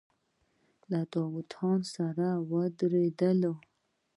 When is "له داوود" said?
0.91-1.49